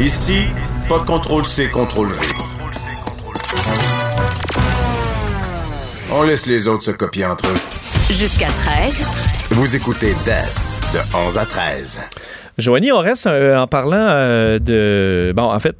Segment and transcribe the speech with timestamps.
[0.00, 0.48] Ici,
[0.88, 2.26] pas de contrôle C, contrôle V.
[6.12, 8.12] On laisse les autres se copier entre eux.
[8.12, 8.94] Jusqu'à 13.
[9.50, 12.00] Vous écoutez DAS de 11 à 13.
[12.58, 15.32] Joanie, on reste euh, en parlant euh, de.
[15.34, 15.76] Bon, en fait,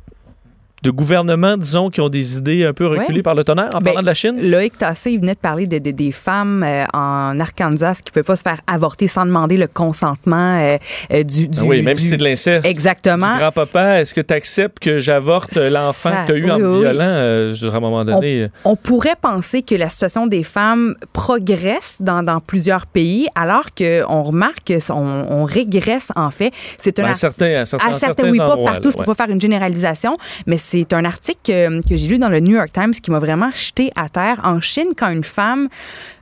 [0.84, 3.22] de gouvernements, disons, qui ont des idées un peu reculées Ouais.
[3.22, 4.36] par le tonnerre en Ben, parlant de la Chine?
[4.40, 8.12] Loïc Tassé, il venait de parler de, de- des femmes euh, en Arkansas qui ne
[8.12, 10.76] pouvaient pas se faire avorter sans demander le consentement euh,
[11.12, 11.60] euh, du, du.
[11.62, 12.66] Oui, même du- si c'est de l'inceste.
[12.66, 13.36] Exactement.
[13.38, 16.80] Grand-papa, est-ce que tu acceptes que j'avorte l'enfant que tu as eu oui, en oui,
[16.80, 16.98] violant?
[17.00, 18.48] euh, à un moment donné.
[18.64, 24.22] On pourrait penser que la situation des femmes progresse dans, dans plusieurs pays, alors qu'on
[24.22, 26.52] remarque qu'on on régresse en fait.
[26.78, 28.96] C'est un ben, à certains, à certains, à certains, oui, pas endroits, partout, là, je
[28.96, 29.14] peux ouais.
[29.14, 32.56] pas faire une généralisation, mais c'est un article que, que j'ai lu dans le New
[32.56, 34.40] York Times qui m'a vraiment jeté à terre.
[34.44, 35.68] En Chine, quand une femme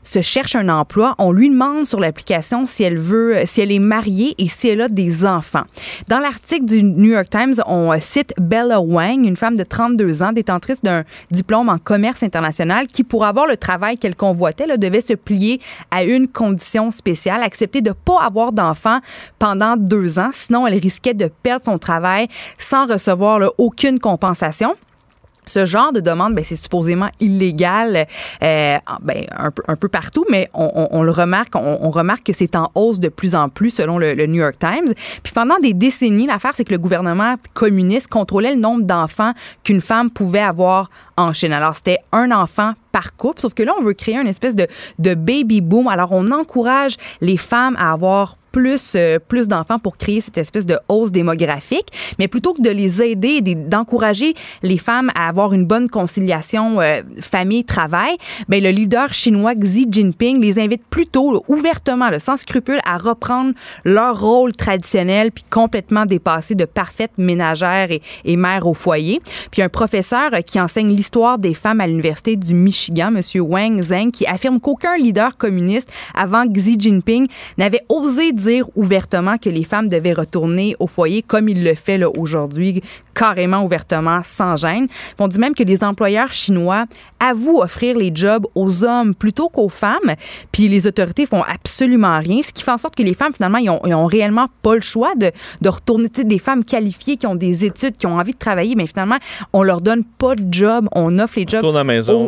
[0.05, 3.79] se cherche un emploi, on lui demande sur l'application si elle veut, si elle est
[3.79, 5.65] mariée et si elle a des enfants.
[6.09, 10.23] Dans l'article du New York Times, on euh, cite Bella Wang, une femme de 32
[10.23, 15.01] ans, détentrice d'un diplôme en commerce international, qui, pour avoir le travail qu'elle convoitait, devait
[15.01, 15.61] se plier
[15.91, 19.01] à une condition spéciale, accepter de pas avoir d'enfants
[19.39, 24.75] pendant deux ans, sinon elle risquait de perdre son travail sans recevoir aucune compensation.
[25.47, 28.07] Ce genre de demande, ben, c'est supposément illégal
[28.43, 33.01] euh, ben, un, peu, partout, mais on, le remarque, on, remarque que c'est en hausse
[33.01, 34.95] de plus en plus selon le, New York Times.
[35.23, 39.33] Puis pendant des décennies, l'affaire, c'est que le gouvernement communiste contrôlait le nombre d'enfants
[39.65, 41.53] qu'une femme pouvait avoir en Chine.
[41.53, 45.15] Alors, c'était un enfant par couple, sauf que là, on veut créer une espèce de
[45.15, 45.89] baby boom.
[45.89, 50.67] Alors, on encourage les femmes à avoir plus, euh, plus d'enfants pour créer cette espèce
[50.67, 51.89] de hausse démographique.
[52.19, 57.03] Mais plutôt que de les aider, d'encourager les femmes à avoir une bonne conciliation euh,
[57.21, 58.17] famille-travail,
[58.49, 63.53] ben, le leader chinois Xi Jinping les invite plutôt ouvertement, sans scrupule, à reprendre
[63.85, 67.89] leur rôle traditionnel puis complètement dépassé de parfaites ménagères
[68.25, 69.21] et, mères au foyer.
[69.51, 73.23] Puis un professeur euh, qui enseigne l'histoire des femmes à l'université du Michigan, M.
[73.41, 78.33] Wang Zheng, qui affirme qu'aucun leader communiste avant Xi Jinping n'avait osé
[78.77, 82.83] ouvertement que les femmes devaient retourner au foyer comme il le fait aujourd'hui,
[83.15, 84.87] carrément ouvertement, sans gêne.
[85.19, 86.87] On dit même que les employeurs chinois
[87.21, 90.15] avouent offrir les jobs aux hommes plutôt qu'aux femmes,
[90.51, 93.59] puis les autorités font absolument rien, ce qui fait en sorte que les femmes, finalement,
[93.59, 95.31] ils ont, ils ont réellement pas le choix de,
[95.61, 96.09] de retourner.
[96.09, 98.87] Tu sais, des femmes qualifiées qui ont des études, qui ont envie de travailler, mais
[98.87, 99.19] finalement,
[99.53, 101.65] on leur donne pas de job, on offre les jobs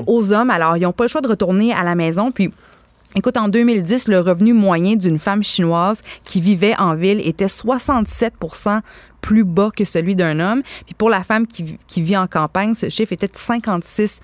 [0.06, 0.50] aux hommes.
[0.50, 2.50] Alors, ils n'ont pas le choix de retourner à la maison, puis
[3.16, 8.34] Écoute, en 2010, le revenu moyen d'une femme chinoise qui vivait en ville était 67
[9.24, 10.62] plus bas que celui d'un homme.
[10.84, 14.20] Puis pour la femme qui, qui vit en campagne, ce chiffre était de 56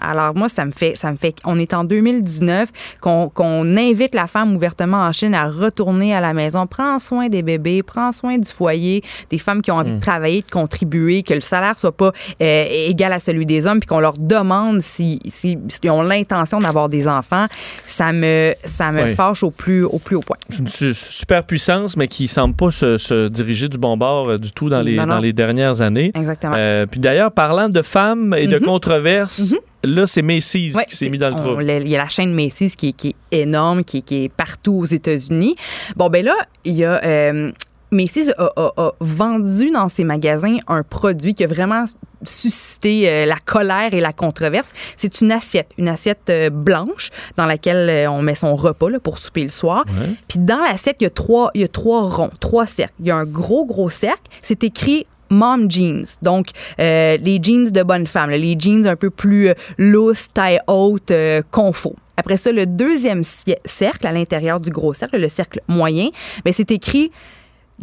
[0.00, 2.70] Alors moi, ça me fait, ça me fait, on est en 2019,
[3.00, 7.42] qu'on invite la femme ouvertement en Chine à retourner à la maison, prends soin des
[7.42, 11.34] bébés, prends soin du foyer, des femmes qui ont envie de travailler, de contribuer, que
[11.34, 15.20] le salaire soit pas euh, égal à celui des hommes, puis qu'on leur demande si,
[15.26, 17.46] si- s'ils ont l'intention d'avoir des enfants,
[17.86, 19.14] ça me, ça me Oui.
[19.14, 20.36] fâche au plus, au plus haut point.
[20.48, 24.28] C'est une su- super puissance, mais qui semble pas se, se diriger du bon bord
[24.30, 25.14] euh, du tout dans les, Non, non.
[25.16, 26.12] dans les dernières années.
[26.14, 26.54] Exactement.
[26.56, 29.54] Euh, puis d'ailleurs, parlant de femmes et de controverses,
[29.84, 31.60] là, c'est Macy's Ouais, qui s'est mis dans le trou.
[31.60, 34.28] Il y a la chaîne Macy's qui, est- qui est énorme, qui, est- qui est
[34.28, 35.56] partout aux États-Unis.
[35.96, 37.02] Bon, ben là, il y a.
[37.04, 37.50] euh,
[37.90, 41.84] Macy's a, a- a vendu dans ses magasins un produit qui a vraiment
[42.24, 44.72] suscité euh, la colère et la controverse.
[44.96, 48.98] C'est une assiette, une assiette euh, blanche dans laquelle euh, on met son repas là,
[48.98, 49.84] pour souper le soir.
[50.28, 52.94] Puis dans l'assiette, il y a trois, il y a trois ronds, trois cercles.
[53.00, 54.22] Il y a un gros gros cercle.
[54.42, 56.48] C'est écrit mom jeans, donc
[56.80, 60.58] euh, les jeans de bonne femme, là, les jeans un peu plus euh, loose, taille
[60.66, 61.92] haute, euh, confort.
[62.16, 66.08] Après ça, le deuxième cercle à l'intérieur du gros cercle, le cercle moyen,
[66.46, 67.12] ben c'est écrit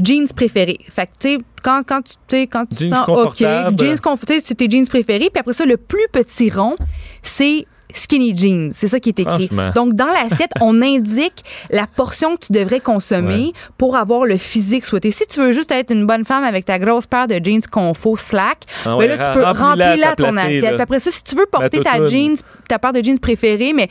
[0.01, 0.79] jeans préférés.
[0.89, 4.41] Fait que tu sais quand quand tu quand tu te Jeans sens OK, jeans confortables,
[4.43, 6.75] c'est tes jeans préférés, puis après ça le plus petit rond,
[7.23, 8.71] c'est skinny jeans.
[8.71, 9.49] C'est ça qui est écrit.
[9.73, 14.85] Donc, dans l'assiette, on indique la portion que tu devrais consommer pour avoir le physique
[14.85, 15.11] souhaité.
[15.11, 18.17] Si tu veux juste être une bonne femme avec ta grosse paire de jeans confo
[18.17, 20.73] slack, Ah ben là, tu peux remplir là ton platée, assiette.
[20.73, 22.37] Puis après ça, si tu veux porter ta jeans,
[22.67, 23.87] ta paire de jeans préférée, mais,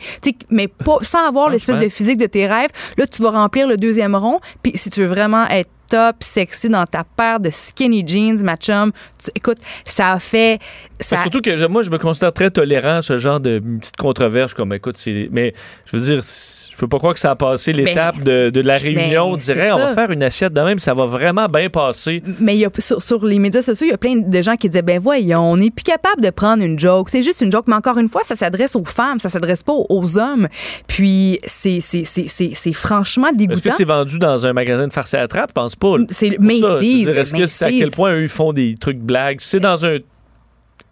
[0.49, 3.77] mais pas, sans avoir l'espèce de physique de tes rêves, là, tu vas remplir le
[3.77, 4.39] deuxième rond.
[4.61, 8.55] Puis si tu veux vraiment être top, sexy dans ta paire de skinny jeans, ma
[8.55, 8.91] chum,
[9.35, 10.59] écoute, ça a fait...
[10.99, 14.53] Ça, Surtout que moi, je me considère très tolérant à ce genre de petite controverse.
[14.53, 14.97] Comme, écoute.
[15.31, 15.53] Mais
[15.85, 18.77] je veux dire, je peux pas croire que ça a passé l'étape de, de la
[18.77, 19.25] réunion.
[19.25, 22.23] on ben, dirait, on va faire une assiette de même, ça va vraiment bien passer.
[22.39, 24.55] Mais il y a, sur, sur les médias sociaux, il y a plein de gens
[24.55, 27.09] qui disaient ben voyons, on n'est plus capable de prendre une joke.
[27.09, 29.73] C'est juste une joke, mais encore une fois, ça s'adresse aux femmes, ça s'adresse pas
[29.73, 30.47] aux, hommes.
[30.87, 33.73] Puis c'est c'est c'est c'est c'est franchement Est-ce que dégoûtant.
[33.75, 35.49] c'est vendu dans un magasin de farce à la trappe?
[35.49, 35.95] Je pense pas.
[36.09, 37.07] C'est Macy's.
[37.07, 39.37] Est-ce que c'est à quel point eux, ils font des trucs blagues?
[39.39, 39.97] C'est dans un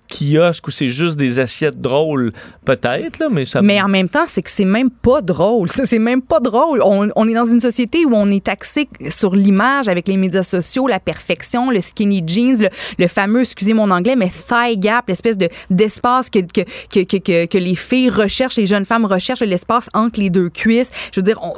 [0.09, 2.31] kiosque où c'est juste des assiettes drôles,
[2.65, 3.61] peut-être, là, mais ça.
[3.61, 5.69] Mais en même temps, c'est que c'est même pas drôle.
[5.69, 6.81] C'est même pas drôle.
[6.83, 10.43] On, on, est dans une société où on est taxé sur l'image avec les médias
[10.43, 15.37] sociaux, la perfection, le skinny jeans, le, fameux, excusez mon anglais, mais thigh gap, l'espèce
[15.37, 19.89] de d'espace que que, que, que, que, les filles recherchent, les jeunes femmes recherchent, l'espace
[19.93, 20.91] entre les deux cuisses.
[21.11, 21.53] Je veux dire, on,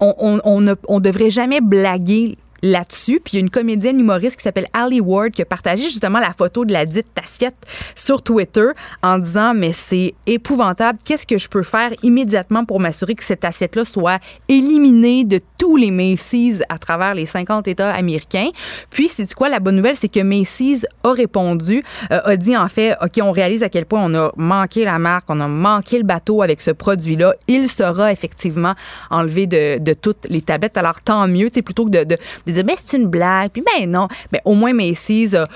[0.00, 3.20] on, on, ne, on devrait jamais blaguer là-dessus.
[3.22, 6.20] Puis il y a une comédienne humoriste qui s'appelle Ali Ward qui a partagé justement
[6.20, 7.56] la photo de la dite assiette
[7.94, 8.68] sur Twitter
[9.02, 10.98] en disant mais c'est épouvantable.
[11.04, 15.76] Qu'est-ce que je peux faire immédiatement pour m'assurer que cette assiette-là soit éliminée de tous
[15.76, 18.50] les Macy's à travers les 50 États américains?
[18.90, 22.68] Puis c'est quoi la bonne nouvelle, c'est que Macy's a répondu, euh, a dit en
[22.68, 25.98] fait, ok, on réalise à quel point on a manqué la marque, on a manqué
[25.98, 27.34] le bateau avec ce produit-là.
[27.48, 28.74] Il sera effectivement
[29.10, 30.76] enlevé de, toutes les tablettes.
[30.76, 32.16] Alors tant mieux, c'est plutôt que de, de
[32.52, 33.50] dire, ben, c'est une blague.
[33.50, 34.08] Puis, ben non.
[34.30, 35.46] Ben, au moins, Macy's a,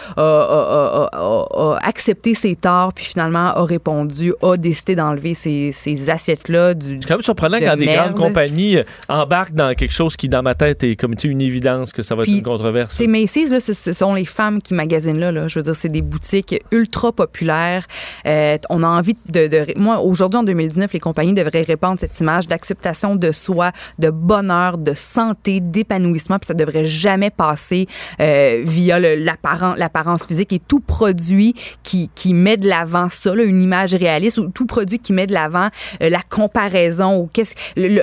[1.83, 6.75] accepté ses torts, puis finalement a répondu, a décidé d'enlever ces, ces assiettes-là.
[6.75, 10.29] Du, c'est quand même surprenant quand des grandes compagnies euh, embarquent dans quelque chose qui,
[10.29, 12.95] dans ma tête, est comme une évidence que ça va être une controverse.
[12.95, 15.49] C'est Macy's, là, ce, sont les femmes qui magasinent là, là.
[15.49, 17.87] Je veux dire, c'est des boutiques ultra populaires.
[18.27, 19.47] Euh, on a envie de.
[19.49, 24.11] de moi, aujourd'hui, en 2019, les compagnies devraient répandre cette image d'acceptation de soi, de
[24.11, 27.87] bonheur, de santé, d'épanouissement, puis ça devrait jamais passer
[28.21, 33.95] euh, via l'apparence physique et tout produit qui, qui met de l'avant ça, une image
[33.95, 35.69] réaliste ou tout produit qui met de l'avant
[36.03, 37.55] euh, la comparaison ou qu'est-ce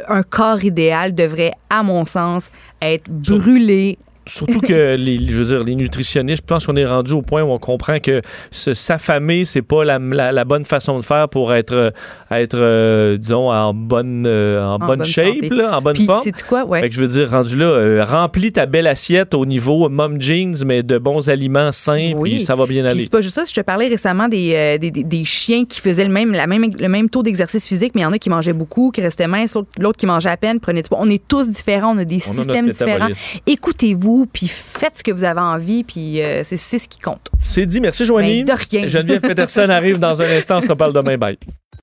[0.08, 2.52] un corps idéal devrait, à mon sens,
[2.82, 7.14] être brûlé Surtout que les, je veux dire, les nutritionnistes, je pense qu'on est rendu
[7.14, 8.22] au point où on comprend que
[8.52, 11.94] s'affamer, c'est pas la, la, bonne façon de faire pour être,
[12.32, 16.22] être euh, disons, en bonne, euh, en, bonne, shape, là, en bonne Puis, forme.
[16.24, 16.82] C'est quoi, ouais.
[16.82, 20.22] Fait que je veux dire, rendu là, euh, remplis ta belle assiette au niveau mom
[20.22, 22.36] jeans, mais de bons aliments sains, oui.
[22.36, 23.02] puis ça va bien aller.
[23.02, 23.44] c'est pas juste ça.
[23.44, 26.88] Je te parlais récemment des, des, des, chiens qui faisaient le même, la même, le
[26.90, 29.58] même taux d'exercice physique, mais il y en a qui mangeaient beaucoup, qui restaient minces,
[29.80, 33.10] l'autre qui mangeait à peine, prenait On est tous différents, on a des systèmes différents.
[33.48, 37.30] Écoutez-vous puis faites ce que vous avez envie, puis euh, c'est ce qui compte.
[37.40, 37.82] C'est dit.
[37.82, 38.44] Merci, Joanie.
[38.44, 38.88] Ben, de rien.
[38.88, 40.58] Geneviève Peterson arrive dans un instant.
[40.58, 41.18] On se reparle demain.
[41.18, 41.38] Bye.